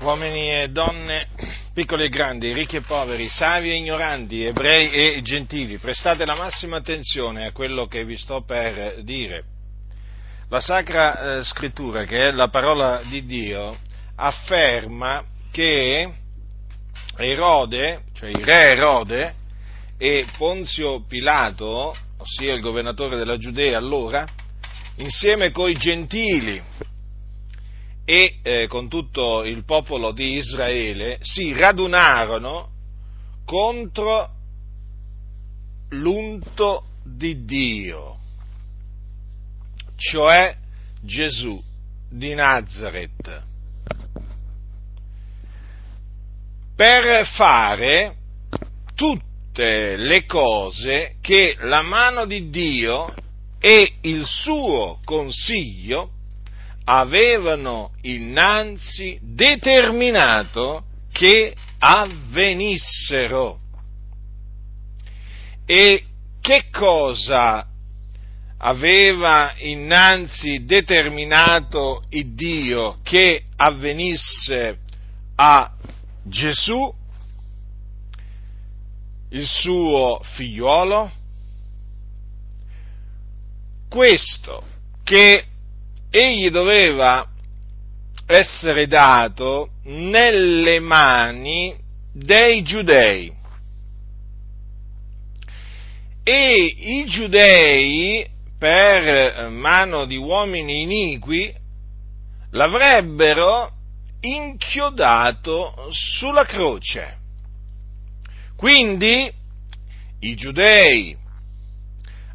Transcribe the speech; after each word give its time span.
uomini 0.00 0.62
e 0.62 0.68
donne, 0.68 1.26
piccoli 1.74 2.04
e 2.04 2.08
grandi, 2.08 2.52
ricchi 2.52 2.76
e 2.76 2.82
poveri, 2.82 3.28
savi 3.28 3.70
e 3.70 3.74
ignoranti, 3.74 4.44
ebrei 4.44 4.90
e 4.90 5.22
gentili, 5.22 5.78
prestate 5.78 6.24
la 6.24 6.36
massima 6.36 6.76
attenzione 6.76 7.46
a 7.46 7.52
quello 7.52 7.86
che 7.86 8.04
vi 8.04 8.16
sto 8.16 8.42
per 8.44 9.02
dire. 9.02 9.44
La 10.48 10.60
Sacra 10.60 11.38
eh, 11.38 11.42
Scrittura, 11.42 12.04
che 12.04 12.28
è 12.28 12.30
la 12.30 12.48
parola 12.48 13.02
di 13.08 13.24
Dio, 13.24 13.76
afferma 14.14 15.24
che 15.50 16.08
Erode, 17.16 18.02
cioè 18.14 18.30
il 18.30 18.44
re 18.44 18.70
Erode, 18.70 19.34
e 19.98 20.24
Ponzio 20.36 21.04
Pilato, 21.06 21.94
ossia 22.18 22.54
il 22.54 22.60
governatore 22.60 23.16
della 23.16 23.36
Giudea 23.36 23.76
allora, 23.76 24.24
insieme 24.96 25.50
coi 25.50 25.74
gentili, 25.74 26.62
e 28.10 28.38
eh, 28.40 28.66
con 28.68 28.88
tutto 28.88 29.44
il 29.44 29.64
popolo 29.66 30.12
di 30.12 30.36
Israele 30.36 31.18
si 31.20 31.52
radunarono 31.52 32.70
contro 33.44 34.30
l'unto 35.90 36.84
di 37.04 37.44
Dio, 37.44 38.16
cioè 39.96 40.56
Gesù 41.02 41.62
di 42.08 42.32
Nazareth, 42.32 43.42
per 46.74 47.26
fare 47.26 48.16
tutte 48.94 49.96
le 49.96 50.24
cose 50.24 51.16
che 51.20 51.56
la 51.60 51.82
mano 51.82 52.24
di 52.24 52.48
Dio 52.48 53.14
e 53.58 53.96
il 54.00 54.24
suo 54.24 54.98
consiglio 55.04 56.12
avevano 56.90 57.90
innanzi 58.00 59.18
determinato 59.20 60.84
che 61.12 61.54
avvenissero. 61.78 63.60
E 65.66 66.04
che 66.40 66.68
cosa 66.72 67.66
aveva 68.56 69.52
innanzi 69.58 70.64
determinato 70.64 72.04
il 72.08 72.34
Dio 72.34 73.00
che 73.02 73.44
avvenisse 73.56 74.78
a 75.34 75.70
Gesù, 76.22 76.90
il 79.28 79.46
suo 79.46 80.20
figliuolo? 80.22 81.12
Questo 83.90 84.64
che 85.04 85.44
egli 86.10 86.50
doveva 86.50 87.26
essere 88.26 88.86
dato 88.86 89.70
nelle 89.84 90.80
mani 90.80 91.74
dei 92.12 92.62
giudei. 92.62 93.32
E 96.22 96.74
i 96.76 97.04
giudei, 97.06 98.26
per 98.58 99.48
mano 99.48 100.04
di 100.04 100.16
uomini 100.16 100.82
iniqui, 100.82 101.54
l'avrebbero 102.50 103.72
inchiodato 104.20 105.88
sulla 105.90 106.44
croce. 106.44 107.16
Quindi 108.56 109.32
i 110.20 110.34
giudei 110.34 111.16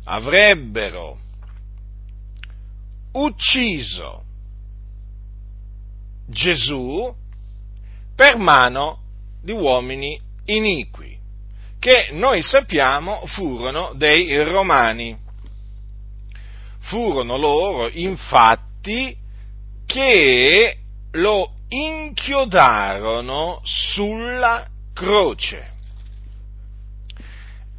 avrebbero 0.05 1.19
ucciso 3.13 4.23
Gesù 6.27 7.13
per 8.15 8.37
mano 8.37 8.99
di 9.41 9.51
uomini 9.51 10.19
iniqui, 10.45 11.17
che 11.79 12.09
noi 12.11 12.41
sappiamo 12.41 13.25
furono 13.25 13.93
dei 13.95 14.41
romani. 14.43 15.17
Furono 16.79 17.37
loro, 17.37 17.89
infatti, 17.89 19.15
che 19.85 20.77
lo 21.11 21.53
inchiodarono 21.67 23.61
sulla 23.63 24.67
croce. 24.93 25.71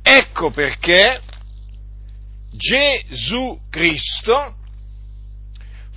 Ecco 0.02 0.50
perché 0.50 1.20
Gesù 2.50 3.58
Cristo 3.70 4.56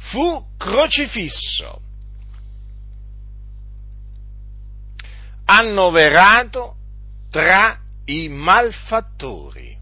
fu 0.10 0.56
crocifisso, 0.58 1.82
annoverato 5.46 6.76
tra 7.30 7.78
i 8.06 8.30
malfattori, 8.30 9.78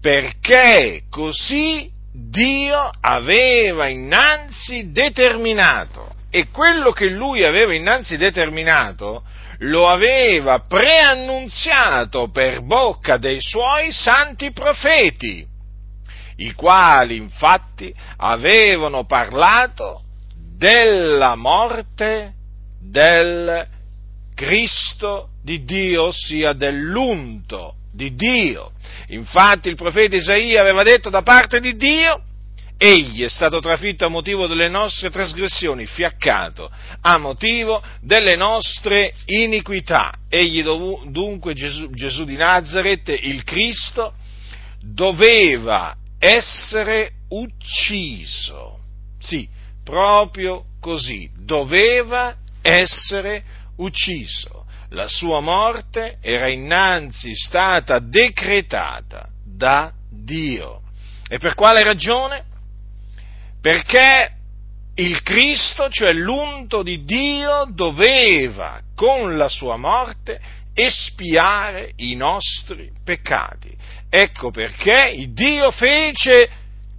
perché 0.00 1.04
così 1.10 1.90
Dio 2.12 2.90
aveva 3.00 3.88
innanzi 3.88 4.92
determinato 4.92 6.14
e 6.30 6.48
quello 6.48 6.92
che 6.92 7.08
lui 7.08 7.44
aveva 7.44 7.74
innanzi 7.74 8.16
determinato 8.16 9.24
lo 9.58 9.88
aveva 9.88 10.60
preannunziato 10.60 12.30
per 12.30 12.62
bocca 12.62 13.16
dei 13.16 13.40
suoi 13.40 13.92
santi 13.92 14.50
profeti 14.50 15.46
i 16.44 16.52
quali 16.54 17.16
infatti 17.16 17.94
avevano 18.16 19.04
parlato 19.04 20.02
della 20.56 21.34
morte 21.34 22.34
del 22.80 23.66
Cristo 24.34 25.30
di 25.42 25.64
Dio, 25.64 26.04
ossia 26.04 26.52
dell'unto 26.52 27.76
di 27.92 28.14
Dio. 28.14 28.72
Infatti 29.08 29.68
il 29.68 29.76
profeta 29.76 30.16
Isaia 30.16 30.60
aveva 30.60 30.82
detto 30.82 31.10
da 31.10 31.22
parte 31.22 31.60
di 31.60 31.76
Dio, 31.76 32.22
egli 32.76 33.22
è 33.22 33.28
stato 33.28 33.60
trafitto 33.60 34.04
a 34.04 34.08
motivo 34.08 34.46
delle 34.46 34.68
nostre 34.68 35.10
trasgressioni, 35.10 35.86
fiaccato 35.86 36.70
a 37.02 37.18
motivo 37.18 37.82
delle 38.00 38.34
nostre 38.34 39.14
iniquità. 39.26 40.12
Egli 40.28 40.62
dunque 40.62 41.54
Gesù, 41.54 41.90
Gesù 41.90 42.24
di 42.24 42.36
Nazareth, 42.36 43.08
il 43.08 43.44
Cristo, 43.44 44.14
doveva 44.80 45.96
essere 46.24 47.14
ucciso. 47.30 48.78
Sì, 49.18 49.48
proprio 49.82 50.66
così, 50.80 51.28
doveva 51.36 52.36
essere 52.62 53.42
ucciso. 53.78 54.64
La 54.90 55.08
sua 55.08 55.40
morte 55.40 56.18
era 56.20 56.48
innanzi 56.48 57.34
stata 57.34 57.98
decretata 57.98 59.28
da 59.44 59.92
Dio. 60.08 60.82
E 61.28 61.38
per 61.38 61.54
quale 61.54 61.82
ragione? 61.82 62.44
Perché 63.60 64.30
il 64.94 65.22
Cristo, 65.22 65.88
cioè 65.88 66.12
l'unto 66.12 66.84
di 66.84 67.02
Dio, 67.04 67.66
doveva 67.68 68.80
con 68.94 69.36
la 69.36 69.48
sua 69.48 69.76
morte 69.76 70.40
espiare 70.74 71.92
i 71.96 72.14
nostri 72.14 72.92
peccati. 73.02 73.76
Ecco 74.14 74.50
perché 74.50 75.24
Dio 75.30 75.70
fece 75.70 76.46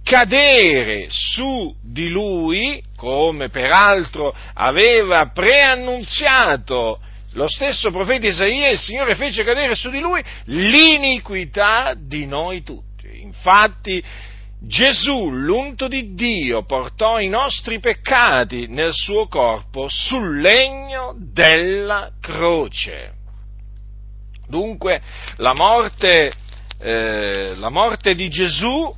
cadere 0.02 1.06
su 1.10 1.72
di 1.80 2.08
lui, 2.08 2.82
come 2.96 3.50
peraltro 3.50 4.34
aveva 4.54 5.30
preannunziato 5.32 6.98
lo 7.34 7.46
stesso 7.46 7.92
profeta 7.92 8.26
Isaia, 8.26 8.70
il 8.70 8.80
Signore 8.80 9.14
fece 9.14 9.44
cadere 9.44 9.76
su 9.76 9.90
di 9.90 10.00
lui 10.00 10.20
l'iniquità 10.46 11.94
di 11.96 12.26
noi 12.26 12.64
tutti. 12.64 13.20
Infatti 13.20 14.02
Gesù, 14.60 15.30
l'unto 15.30 15.86
di 15.86 16.14
Dio, 16.14 16.64
portò 16.64 17.20
i 17.20 17.28
nostri 17.28 17.78
peccati 17.78 18.66
nel 18.66 18.92
suo 18.92 19.28
corpo 19.28 19.86
sul 19.88 20.40
legno 20.40 21.14
della 21.16 22.10
croce. 22.20 23.12
Dunque 24.48 25.00
la 25.36 25.54
morte 25.54 26.32
eh, 26.84 27.54
la 27.56 27.70
morte 27.70 28.14
di 28.14 28.28
Gesù 28.28 28.94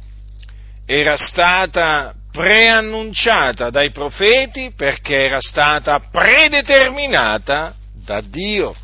era 0.85 1.17
stata 1.17 2.13
preannunciata 2.33 3.71
dai 3.71 3.93
profeti 3.93 4.73
perché 4.75 5.27
era 5.27 5.41
stata 5.41 6.01
predeterminata 6.01 7.77
da 7.95 8.21
Dio. 8.21 8.75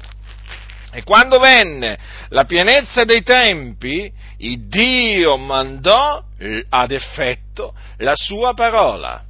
E 0.92 1.02
quando 1.02 1.40
venne 1.40 1.98
la 2.28 2.44
pienezza 2.44 3.02
dei 3.02 3.22
tempi, 3.22 4.08
Dio 4.36 5.36
mandò 5.36 6.22
eh, 6.38 6.64
ad 6.68 6.92
effetto 6.92 7.74
la 7.98 8.14
sua 8.14 8.54
parola. 8.54 9.24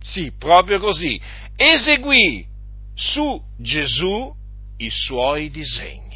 Sì, 0.00 0.32
proprio 0.38 0.78
così. 0.78 1.20
Eseguì 1.54 2.46
su 2.94 3.38
Gesù 3.58 4.34
i 4.78 4.88
suoi 4.90 5.50
disegni. 5.50 6.11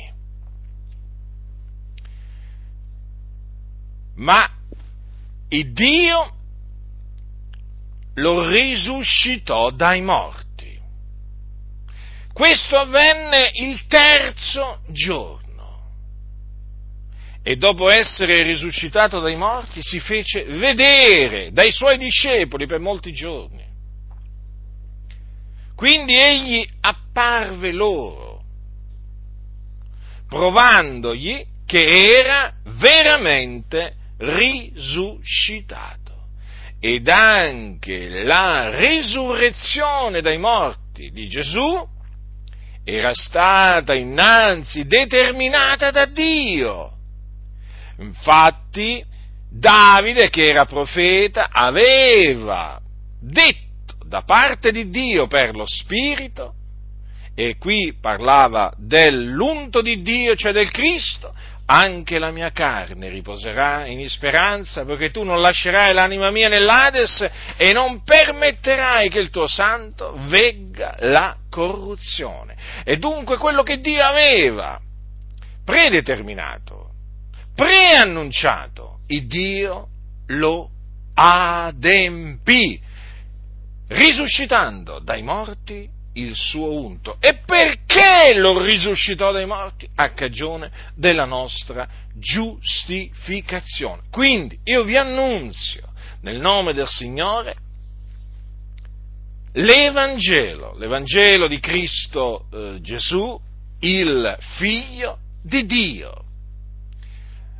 Ma 4.16 4.50
il 5.48 5.72
Dio 5.72 6.34
lo 8.14 8.48
risuscitò 8.48 9.70
dai 9.70 10.00
morti. 10.00 10.44
Questo 12.32 12.76
avvenne 12.76 13.50
il 13.54 13.86
terzo 13.86 14.80
giorno. 14.88 15.44
E 17.42 17.56
dopo 17.56 17.90
essere 17.90 18.42
risuscitato 18.42 19.20
dai 19.20 19.36
morti 19.36 19.80
si 19.80 20.00
fece 20.00 20.44
vedere 20.44 21.52
dai 21.52 21.70
suoi 21.70 21.96
discepoli 21.96 22.66
per 22.66 22.80
molti 22.80 23.12
giorni. 23.12 23.64
Quindi 25.74 26.14
egli 26.14 26.66
apparve 26.80 27.70
loro, 27.70 28.42
provandogli 30.26 31.46
che 31.66 32.18
era 32.18 32.52
veramente 32.78 33.94
risuscitato. 34.18 36.14
Ed 36.80 37.08
anche 37.08 38.22
la 38.22 38.78
risurrezione 38.78 40.20
dai 40.20 40.38
morti 40.38 41.10
di 41.10 41.26
Gesù 41.28 41.94
era 42.84 43.12
stata 43.12 43.94
innanzi 43.94 44.86
determinata 44.86 45.90
da 45.90 46.06
Dio. 46.06 46.92
Infatti, 47.98 49.04
Davide, 49.50 50.28
che 50.28 50.46
era 50.46 50.66
profeta, 50.66 51.48
aveva 51.50 52.80
detto 53.20 53.96
da 54.04 54.22
parte 54.22 54.70
di 54.70 54.88
Dio 54.88 55.26
per 55.26 55.56
lo 55.56 55.64
Spirito, 55.66 56.54
e 57.34 57.56
qui 57.58 57.94
parlava 58.00 58.72
dell'unto 58.76 59.82
di 59.82 60.00
Dio, 60.02 60.34
cioè 60.36 60.52
del 60.52 60.70
Cristo, 60.70 61.34
anche 61.66 62.18
la 62.18 62.30
mia 62.30 62.50
carne 62.52 63.08
riposerà 63.08 63.86
in 63.86 64.08
speranza, 64.08 64.84
perché 64.84 65.10
tu 65.10 65.24
non 65.24 65.40
lascerai 65.40 65.92
l'anima 65.92 66.30
mia 66.30 66.48
nell'Ades 66.48 67.28
e 67.56 67.72
non 67.72 68.02
permetterai 68.04 69.08
che 69.08 69.18
il 69.18 69.30
tuo 69.30 69.46
santo 69.46 70.14
vegga 70.26 70.94
la 71.00 71.36
corruzione. 71.50 72.56
E 72.84 72.98
dunque 72.98 73.36
quello 73.36 73.62
che 73.62 73.80
Dio 73.80 74.02
aveva 74.02 74.80
predeterminato, 75.64 76.90
preannunciato, 77.54 79.00
il 79.08 79.26
Dio 79.26 79.88
lo 80.28 80.70
adempì 81.14 82.80
risuscitando 83.88 85.00
dai 85.00 85.22
morti 85.22 85.88
il 86.16 86.34
suo 86.34 86.72
unto. 86.72 87.16
E 87.20 87.40
perché 87.44 88.34
lo 88.34 88.62
risuscitò 88.62 89.32
dai 89.32 89.46
morti? 89.46 89.88
A 89.94 90.10
cagione 90.10 90.70
della 90.94 91.24
nostra 91.24 91.88
giustificazione. 92.14 94.02
Quindi 94.10 94.58
io 94.64 94.82
vi 94.84 94.96
annunzio 94.96 95.92
nel 96.22 96.40
nome 96.40 96.72
del 96.72 96.88
Signore 96.88 97.56
l'Evangelo, 99.52 100.74
l'Evangelo 100.76 101.48
di 101.48 101.60
Cristo 101.60 102.46
eh, 102.52 102.78
Gesù, 102.80 103.40
il 103.80 104.36
Figlio 104.56 105.18
di 105.42 105.64
Dio. 105.64 106.24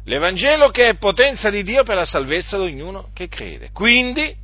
L'Evangelo 0.05 0.70
che 0.70 0.88
è 0.88 0.97
potenza 0.97 1.50
di 1.50 1.62
Dio 1.62 1.82
per 1.82 1.97
la 1.97 2.05
salvezza 2.05 2.59
di 2.59 2.64
ognuno 2.64 3.09
che 3.12 3.29
crede. 3.29 3.70
Quindi 3.73 4.35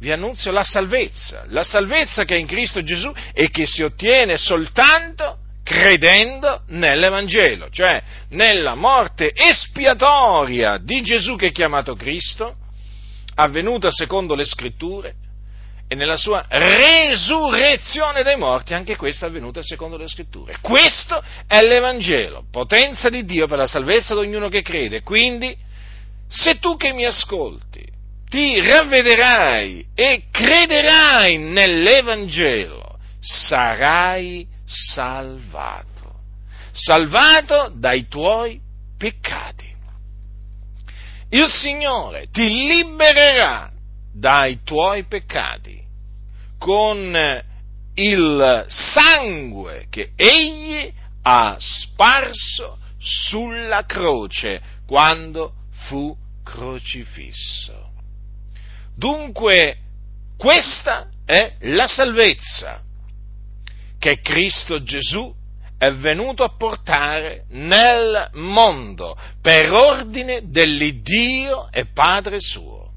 vi 0.00 0.12
annunzio 0.12 0.50
la 0.52 0.64
salvezza, 0.64 1.44
la 1.48 1.62
salvezza 1.62 2.24
che 2.24 2.36
è 2.36 2.38
in 2.38 2.46
Cristo 2.46 2.82
Gesù 2.82 3.12
e 3.32 3.50
che 3.50 3.66
si 3.66 3.82
ottiene 3.82 4.36
soltanto 4.36 5.38
credendo 5.62 6.62
nell'Evangelo, 6.68 7.68
cioè 7.68 8.02
nella 8.30 8.74
morte 8.74 9.32
espiatoria 9.34 10.78
di 10.78 11.02
Gesù 11.02 11.36
che 11.36 11.48
è 11.48 11.52
chiamato 11.52 11.94
Cristo, 11.94 12.56
avvenuta 13.34 13.90
secondo 13.90 14.34
le 14.34 14.44
scritture, 14.44 15.14
e 15.90 15.94
nella 15.94 16.16
sua 16.16 16.44
resurrezione 16.48 18.22
dai 18.22 18.36
morti, 18.36 18.74
anche 18.74 18.94
questa 18.96 19.26
avvenuta 19.26 19.62
secondo 19.62 19.96
le 19.96 20.06
scritture. 20.06 20.56
Questo 20.60 21.22
è 21.46 21.62
l'Evangelo, 21.62 22.44
potenza 22.50 23.08
di 23.08 23.24
Dio 23.24 23.46
per 23.46 23.58
la 23.58 23.66
salvezza 23.66 24.14
di 24.14 24.20
ognuno 24.20 24.48
che 24.48 24.60
crede. 24.60 25.02
Quindi, 25.02 25.56
se 26.28 26.58
tu 26.58 26.76
che 26.76 26.92
mi 26.92 27.06
ascolti 27.06 27.96
ti 28.28 28.60
ravvederai 28.60 29.86
e 29.94 30.24
crederai 30.30 31.38
nell'Evangelo, 31.38 32.98
sarai 33.20 34.46
salvato. 34.64 36.20
Salvato 36.72 37.72
dai 37.74 38.06
tuoi 38.06 38.60
peccati. 38.96 39.66
Il 41.30 41.46
Signore 41.48 42.28
ti 42.30 42.48
libererà 42.48 43.70
dai 44.12 44.60
tuoi 44.62 45.04
peccati 45.04 45.82
con 46.58 47.44
il 47.94 48.64
sangue 48.68 49.86
che 49.90 50.12
Egli 50.16 50.90
ha 51.22 51.56
sparso 51.58 52.78
sulla 52.98 53.84
croce 53.84 54.60
quando 54.86 55.52
fu 55.70 56.16
crocifisso. 56.42 57.87
Dunque, 58.98 59.76
questa 60.36 61.08
è 61.24 61.54
la 61.60 61.86
salvezza 61.86 62.82
che 63.96 64.20
Cristo 64.20 64.82
Gesù 64.82 65.32
è 65.78 65.92
venuto 65.92 66.42
a 66.42 66.56
portare 66.56 67.44
nel 67.50 68.28
mondo 68.32 69.16
per 69.40 69.72
ordine 69.72 70.50
dell'Iddio 70.50 71.70
e 71.70 71.86
Padre 71.86 72.40
suo. 72.40 72.90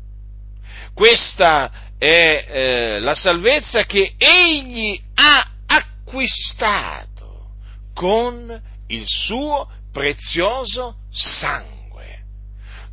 Questa 0.95 1.71
è 2.00 2.45
eh, 2.48 3.00
la 3.00 3.13
salvezza 3.13 3.83
che 3.83 4.15
Egli 4.18 5.00
ha 5.13 5.51
acquistato 5.68 7.51
con 7.94 8.59
il 8.88 9.03
suo 9.06 9.69
prezioso 9.92 10.95
sangue. 11.12 12.24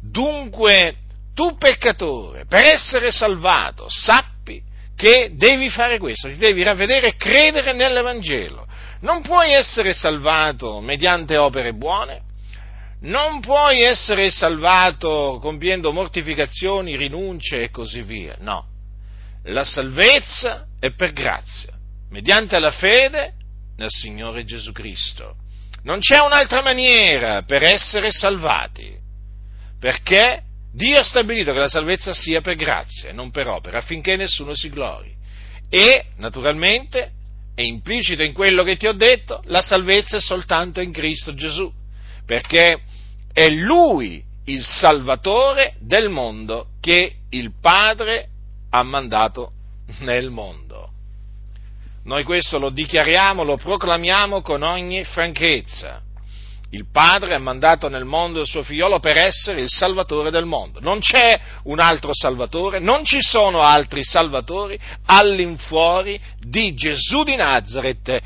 Dunque, 0.03 1.08
tu 1.39 1.57
peccatore, 1.57 2.47
per 2.47 2.65
essere 2.65 3.13
salvato, 3.13 3.87
sappi 3.89 4.61
che 4.97 5.31
devi 5.35 5.71
fare 5.71 6.01
questo, 6.01 6.27
ti 6.27 6.37
devi 6.37 6.65
ravvedere 6.65 7.11
e 7.11 7.15
credere 7.15 7.73
nell'Evangelo. 7.75 8.67
Non 9.03 9.23
puoi 9.23 9.53
essere 9.53 9.93
salvato 9.93 10.81
mediante 10.81 11.37
opere 11.37 11.75
buone, 11.75 12.23
non 13.03 13.39
puoi 13.39 13.83
essere 13.83 14.33
salvato 14.33 15.39
compiendo 15.41 15.93
mortificazioni, 15.93 16.97
rinunce 16.97 17.63
e 17.63 17.71
così 17.71 18.03
via, 18.03 18.35
no. 18.41 18.67
La 19.45 19.63
salvezza 19.63 20.67
è 20.81 20.91
per 20.91 21.13
grazia, 21.13 21.73
mediante 22.11 22.59
la 22.59 22.73
fede 22.73 23.35
nel 23.77 23.91
Signore 23.91 24.45
Gesù 24.45 24.73
Cristo. 24.73 25.37
Non 25.85 26.01
c'è 26.01 26.19
un'altra 26.19 26.63
maniera 26.63 27.43
per 27.43 27.63
essere 27.63 28.11
salvati, 28.11 28.93
perché 29.79 30.43
Dio 30.79 31.01
ha 31.01 31.03
stabilito 31.03 31.53
che 31.53 31.59
la 31.59 31.67
salvezza 31.67 32.15
sia 32.15 32.41
per 32.41 32.55
grazia 32.55 33.09
e 33.09 33.13
non 33.13 33.33
per 33.33 33.49
opera, 33.49 33.79
affinché 33.79 34.15
nessuno 34.15 34.55
si 34.55 34.71
glori. 34.71 35.13
E, 35.69 36.11
naturalmente, 36.19 37.11
è 37.53 37.63
implicito 37.63 38.23
in 38.23 38.33
quello 38.33 38.63
che 38.63 38.77
ti 38.77 38.87
ho 38.87 38.93
detto, 38.93 39.43
la 39.47 39.61
salvezza 39.61 40.19
è 40.19 40.21
soltanto 40.21 40.81
in 40.81 40.93
Cristo 40.93 41.35
Gesù, 41.35 41.69
perché 42.25 42.79
è 43.33 43.49
Lui 43.49 44.23
il 44.45 44.63
Salvatore 44.63 45.75
del 45.81 46.11
mondo 46.11 46.69
che 46.81 47.13
il 47.31 47.55
Padre 47.61 48.29
ha 48.71 48.83
mandato 48.85 49.51
nel 49.99 50.31
mondo. 50.31 50.91
Noi 52.05 52.23
questo 52.23 52.61
lo 52.61 52.71
dichiariamo, 52.71 53.43
lo 53.43 53.57
proclamiamo 53.57 54.43
con 54.43 54.63
ogni 54.63 55.03
franchezza. 55.03 56.03
Il 56.71 56.91
Padre 56.93 57.35
ha 57.35 57.39
mandato 57.39 57.89
nel 57.89 58.05
mondo 58.05 58.41
il 58.41 58.47
suo 58.47 58.63
figliolo 58.63 59.01
per 59.01 59.17
essere 59.17 59.63
il 59.63 59.71
Salvatore 59.71 60.31
del 60.31 60.45
mondo. 60.45 60.81
Non 60.81 61.01
c'è 61.01 61.41
un 61.65 61.81
altro 61.81 62.11
Salvatore, 62.13 62.79
non 62.79 63.05
ci 63.05 63.23
sono 63.23 63.63
altri 63.63 64.05
Salvatori 64.05 64.79
all'infuori 65.07 66.21
di 66.39 66.75
Gesù 66.75 67.23
di 67.23 67.37
Nazareth, 67.37 68.21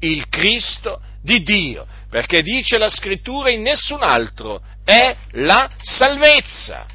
il 0.00 0.28
Cristo 0.28 1.00
di 1.22 1.42
Dio, 1.42 1.86
perché 2.10 2.42
dice 2.42 2.76
la 2.76 2.90
scrittura 2.90 3.50
in 3.50 3.62
nessun 3.62 4.02
altro 4.02 4.60
è 4.84 5.16
la 5.32 5.66
salvezza, 5.80 6.86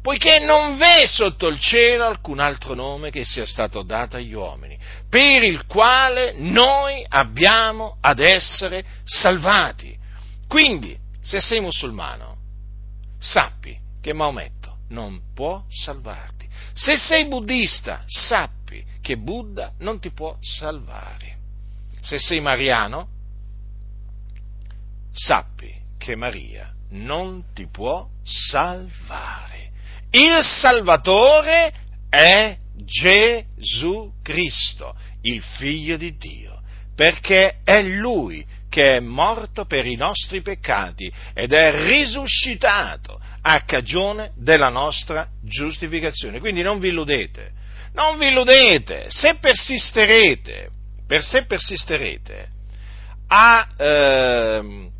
poiché 0.00 0.38
non 0.38 0.78
v'è 0.78 1.06
sotto 1.06 1.46
il 1.46 1.60
cielo 1.60 2.06
alcun 2.06 2.40
altro 2.40 2.74
nome 2.74 3.10
che 3.10 3.24
sia 3.24 3.44
stato 3.44 3.82
dato 3.82 4.16
agli 4.16 4.32
uomini, 4.32 4.78
per 5.10 5.44
il 5.44 5.66
quale 5.66 6.32
noi 6.38 7.04
abbiamo 7.06 7.98
ad 8.00 8.18
essere 8.20 8.82
salvati. 9.04 9.95
Quindi, 10.48 10.96
se 11.20 11.40
sei 11.40 11.60
musulmano, 11.60 12.36
sappi 13.18 13.78
che 14.00 14.12
Maometto 14.12 14.78
non 14.88 15.20
può 15.34 15.64
salvarti. 15.68 16.46
Se 16.72 16.96
sei 16.96 17.26
buddista, 17.26 18.04
sappi 18.06 18.84
che 19.00 19.16
Buddha 19.16 19.72
non 19.78 19.98
ti 19.98 20.10
può 20.10 20.36
salvare. 20.40 21.36
Se 22.00 22.18
sei 22.18 22.40
mariano, 22.40 23.08
sappi 25.12 25.74
che 25.96 26.14
Maria 26.14 26.72
non 26.90 27.44
ti 27.52 27.66
può 27.66 28.06
salvare. 28.22 29.70
Il 30.10 30.42
Salvatore 30.42 31.72
è 32.08 32.56
Gesù 32.74 34.12
Cristo, 34.22 34.94
il 35.22 35.42
Figlio 35.42 35.96
di 35.96 36.16
Dio. 36.16 36.54
perché 36.96 37.60
è 37.62 37.82
Lui 37.82 38.44
che 38.76 38.96
è 38.96 39.00
morto 39.00 39.64
per 39.64 39.86
i 39.86 39.96
nostri 39.96 40.42
peccati 40.42 41.10
ed 41.32 41.54
è 41.54 41.86
risuscitato 41.88 43.18
a 43.40 43.62
cagione 43.62 44.32
della 44.36 44.68
nostra 44.68 45.26
giustificazione. 45.42 46.40
Quindi 46.40 46.60
non 46.60 46.78
vi 46.78 46.88
illudete, 46.88 47.52
non 47.94 48.18
vi 48.18 48.26
illudete, 48.26 49.06
se 49.08 49.36
persisterete, 49.36 50.68
per 51.06 51.22
se 51.22 51.46
persisterete 51.46 52.48
a 53.28 53.66
eh, 53.78 54.90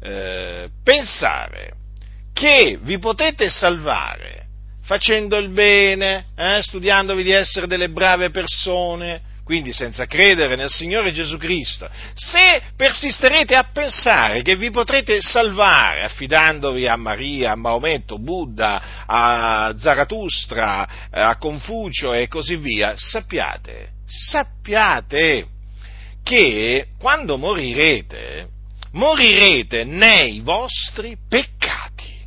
eh, 0.00 0.68
pensare 0.82 1.72
che 2.32 2.78
vi 2.80 2.98
potete 2.98 3.50
salvare 3.50 4.46
facendo 4.80 5.36
il 5.36 5.50
bene, 5.50 6.28
eh, 6.36 6.60
studiandovi 6.62 7.22
di 7.22 7.32
essere 7.32 7.66
delle 7.66 7.90
brave 7.90 8.30
persone, 8.30 9.20
quindi 9.46 9.72
senza 9.72 10.06
credere 10.06 10.56
nel 10.56 10.68
Signore 10.68 11.12
Gesù 11.12 11.36
Cristo, 11.36 11.88
se 12.14 12.62
persisterete 12.74 13.54
a 13.54 13.70
pensare 13.72 14.42
che 14.42 14.56
vi 14.56 14.72
potrete 14.72 15.20
salvare 15.20 16.02
affidandovi 16.02 16.88
a 16.88 16.96
Maria, 16.96 17.52
a 17.52 17.54
Maometto, 17.54 18.18
Buddha, 18.18 19.04
a 19.06 19.72
Zaratustra, 19.78 21.08
a 21.12 21.36
Confucio 21.36 22.12
e 22.12 22.26
così 22.26 22.56
via, 22.56 22.94
sappiate, 22.96 23.90
sappiate 24.04 25.46
che 26.24 26.88
quando 26.98 27.38
morirete, 27.38 28.48
morirete 28.94 29.84
nei 29.84 30.40
vostri 30.40 31.16
peccati, 31.28 32.18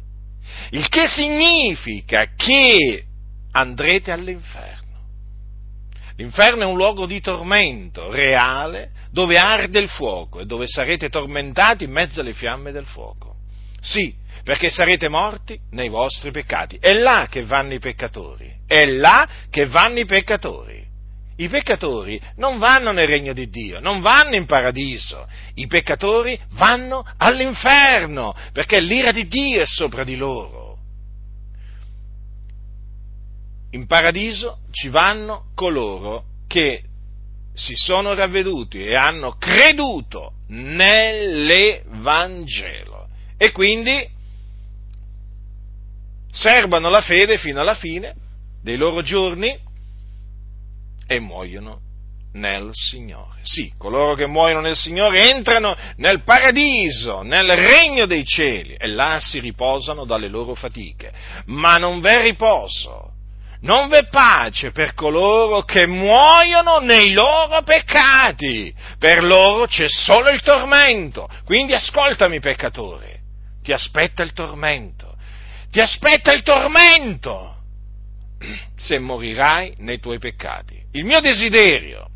il 0.70 0.88
che 0.88 1.10
significa 1.10 2.30
che 2.38 3.04
andrete 3.52 4.10
all'inferno. 4.10 4.89
L'inferno 6.20 6.64
è 6.64 6.66
un 6.66 6.76
luogo 6.76 7.06
di 7.06 7.22
tormento 7.22 8.12
reale 8.12 8.90
dove 9.10 9.38
arde 9.38 9.80
il 9.80 9.88
fuoco 9.88 10.42
e 10.42 10.46
dove 10.46 10.68
sarete 10.68 11.08
tormentati 11.08 11.86
in 11.86 11.92
mezzo 11.92 12.20
alle 12.20 12.34
fiamme 12.34 12.74
del 12.74 12.86
fuoco. 12.86 13.36
Sì, 13.80 14.14
perché 14.44 14.70
sarete 14.70 15.08
morti 15.08 15.58
nei 15.72 15.88
vostri 15.88 16.32
peccati. 16.32 16.78
È 16.78 16.92
là 16.92 17.28
che 17.30 17.46
vanno 17.46 17.74
i 17.74 17.80
peccatori. 17.80 18.54
È 18.68 18.86
là 18.86 19.30
che 19.50 19.66
vanno 19.68 20.00
i 20.00 20.06
peccatori. 20.06 20.86
I 21.38 21.48
peccatori 21.48 22.22
non 22.36 22.58
vanno 22.58 22.92
nel 22.92 23.08
regno 23.08 23.32
di 23.32 23.48
Dio, 23.48 23.80
non 23.80 24.02
vanno 24.02 24.36
in 24.36 24.46
paradiso. 24.46 25.26
I 25.54 25.68
peccatori 25.68 26.38
vanno 26.50 27.02
all'inferno, 27.16 28.36
perché 28.52 28.82
l'ira 28.82 29.14
di 29.14 29.26
Dio 29.26 29.62
è 29.62 29.66
sopra 29.66 30.04
di 30.04 30.18
loro. 30.18 30.59
In 33.72 33.88
paradiso 33.88 34.60
ci 34.72 34.90
vanno 34.90 35.46
coloro 35.56 36.26
che 36.48 36.84
si 37.54 37.74
sono 37.76 38.14
ravveduti 38.14 38.84
e 38.84 38.96
hanno 38.96 39.38
creduto 39.38 40.34
nell'Evangelo. 40.48 43.08
E 43.38 43.52
quindi 43.52 44.08
serbano 46.32 46.90
la 46.90 47.02
fede 47.02 47.38
fino 47.38 47.60
alla 47.60 47.76
fine 47.76 48.16
dei 48.62 48.78
loro 48.78 49.02
giorni 49.02 49.58
e 51.06 51.20
muoiono 51.20 51.82
nel 52.34 52.70
Signore. 52.72 53.40
Sì, 53.42 53.74
coloro 53.78 54.16
che 54.16 54.28
muoiono 54.28 54.62
nel 54.62 54.76
Signore 54.76 55.30
entrano 55.30 55.76
nel 55.98 56.24
paradiso, 56.24 57.24
nel 57.24 57.52
regno 57.56 58.06
dei 58.06 58.26
cieli 58.26 58.76
e 58.76 58.88
là 58.88 59.20
si 59.20 59.40
riposano 59.40 60.06
dalle 60.06 60.28
loro 60.28 60.56
fatiche, 60.56 61.12
ma 61.46 61.78
non 61.78 62.00
v'è 62.00 62.22
riposo 62.22 63.18
non 63.62 63.90
v'è 63.90 64.08
pace 64.08 64.72
per 64.72 64.94
coloro 64.94 65.64
che 65.64 65.86
muoiono 65.86 66.80
nei 66.80 67.12
loro 67.12 67.62
peccati, 67.64 68.74
per 68.98 69.24
loro 69.24 69.66
c'è 69.66 69.90
solo 69.90 70.30
il 70.30 70.42
tormento. 70.42 71.28
Quindi 71.44 71.74
ascoltami 71.74 72.40
peccatore, 72.40 73.20
ti 73.62 73.74
aspetta 73.74 74.24
il 74.24 74.32
tormento, 74.32 75.16
ti 75.70 75.82
aspetta 75.82 76.32
il 76.32 76.42
tormento. 76.42 77.58
Se 78.78 78.98
morirai 78.98 79.76
nei 79.80 80.00
tuoi 80.00 80.20
peccati. 80.20 80.78
Il 80.94 81.04
mio 81.04 81.20
desiderio, 81.20 82.08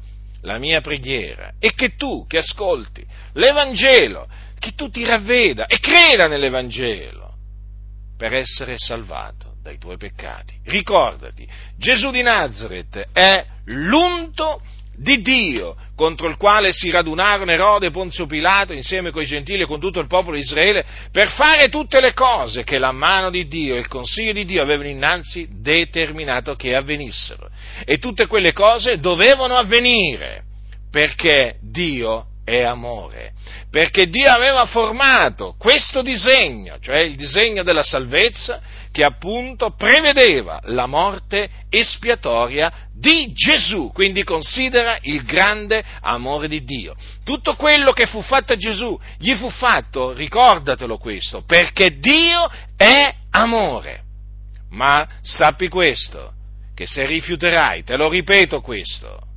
la 0.44 0.58
mia 0.58 0.80
preghiera 0.80 1.54
è 1.60 1.74
che 1.74 1.96
tu 1.96 2.26
che 2.26 2.38
ascolti 2.38 3.06
l'Evangelo, 3.34 4.28
che 4.58 4.76
tu 4.76 4.90
ti 4.90 5.06
ravveda 5.06 5.66
e 5.66 5.78
creda 5.80 6.28
nell'Evangelo 6.28 7.34
per 8.18 8.34
essere 8.34 8.78
salvato 8.78 9.43
dai 9.64 9.78
tuoi 9.78 9.98
peccati. 9.98 10.60
Ricordati, 10.66 11.48
Gesù 11.78 12.12
di 12.12 12.22
Nazareth 12.22 13.08
è 13.14 13.46
l'unto 13.66 14.62
di 14.96 15.22
Dio 15.22 15.76
contro 15.96 16.28
il 16.28 16.38
quale 16.38 16.72
si 16.72 16.92
radunarono 16.92 17.50
Erode 17.50 17.88
e 17.88 17.92
Ponzio 17.92 18.28
Pilato 18.28 18.74
insieme 18.74 19.10
con 19.10 19.24
i 19.24 19.26
gentili 19.26 19.64
e 19.64 19.66
con 19.66 19.80
tutto 19.80 20.00
il 20.00 20.08
popolo 20.08 20.36
di 20.36 20.44
Israele 20.44 20.86
per 21.12 21.32
fare 21.32 21.70
tutte 21.70 22.00
le 22.00 22.14
cose 22.14 22.64
che 22.64 22.78
la 22.78 22.92
mano 22.92 23.32
di 23.32 23.48
Dio 23.48 23.76
e 23.76 23.80
il 23.80 23.88
consiglio 23.88 24.34
di 24.34 24.46
Dio 24.46 24.62
avevano 24.62 24.90
innanzi 24.90 25.48
determinato 25.50 26.56
che 26.56 26.76
avvenissero. 26.76 27.50
E 27.86 27.98
tutte 27.98 28.28
quelle 28.28 28.52
cose 28.52 29.00
dovevano 29.00 29.56
avvenire 29.56 30.44
perché 30.92 31.58
Dio 31.62 32.28
è 32.46 32.62
amore, 32.62 33.32
perché 33.72 34.08
Dio 34.08 34.30
aveva 34.30 34.66
formato 34.66 35.56
questo 35.58 36.02
disegno, 36.02 36.78
cioè 36.80 37.02
il 37.02 37.16
disegno 37.16 37.64
della 37.64 37.84
salvezza, 37.84 38.62
che 38.94 39.04
appunto 39.04 39.72
prevedeva 39.72 40.60
la 40.66 40.86
morte 40.86 41.50
espiatoria 41.68 42.72
di 42.94 43.34
Gesù, 43.34 43.92
quindi 43.92 44.24
considera 44.24 45.00
il 45.02 45.24
grande 45.24 45.84
amore 46.02 46.48
di 46.48 46.62
Dio. 46.62 46.96
Tutto 47.26 47.56
quello 47.56 47.92
che 47.92 48.06
fu 48.06 48.22
fatto 48.22 48.54
a 48.54 48.56
Gesù 48.56 48.98
gli 49.18 49.34
fu 49.34 49.50
fatto, 49.50 50.14
ricordatelo 50.14 51.00
questo, 51.00 51.42
perché 51.42 51.98
Dio 51.98 52.48
è 52.78 53.16
amore. 53.32 54.04
Ma 54.70 55.08
sappi 55.24 55.70
questo, 55.70 56.32
che 56.76 56.86
se 56.86 57.04
rifiuterai, 57.08 57.84
te 57.84 57.98
lo 57.98 58.10
ripeto 58.10 58.62
questo, 58.62 59.33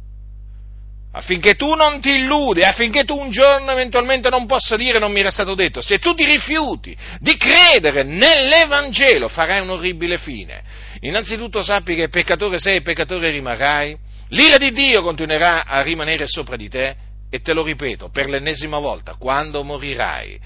affinché 1.17 1.55
tu 1.55 1.73
non 1.75 1.99
ti 2.01 2.11
illudi, 2.11 2.63
affinché 2.63 3.05
tu 3.05 3.19
un 3.19 3.31
giorno 3.31 3.71
eventualmente 3.71 4.29
non 4.29 4.45
possa 4.45 4.77
dire 4.77 4.99
non 4.99 5.13
mi 5.13 5.21
era 5.21 5.31
stato 5.31 5.55
detto, 5.55 5.81
se 5.81 5.99
tu 5.99 6.13
ti 6.13 6.27
rifiuti 6.27 6.95
di 7.21 7.39
credere 7.39 8.03
nell'Evangelo 8.03 9.29
farai 9.29 9.63
un 9.63 9.71
orribile 9.71 10.19
fine. 10.19 10.63
Innanzitutto 11.01 11.63
sappi 11.63 11.95
che 11.95 12.11
peccatore 12.11 12.59
sei 12.59 12.77
e 12.77 12.83
peccatore 12.83 13.31
rimarrai, 13.31 13.97
l'ira 14.29 14.59
di 14.59 14.71
Dio 14.73 15.03
continuerà 15.03 15.65
a 15.65 15.81
rimanere 15.81 16.27
sopra 16.27 16.57
di 16.57 16.69
te 16.69 16.95
e 17.31 17.41
te 17.41 17.55
lo 17.55 17.63
ripeto 17.63 18.11
per 18.11 18.29
l'ennesima 18.29 18.79
volta, 18.79 19.15
quando 19.15 19.65
morirai, 19.65 20.39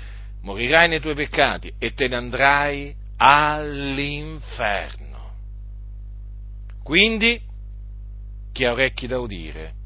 morirai 0.43 0.89
nei 0.89 1.00
tuoi 1.00 1.17
peccati 1.17 1.73
e 1.81 1.95
te 1.95 2.07
ne 2.07 2.15
andrai 2.15 2.95
all'inferno. 3.17 5.09
Quindi, 6.85 7.41
chi 8.53 8.65
ha 8.65 8.71
orecchi 8.71 9.09
da 9.09 9.19
udire, 9.19 9.79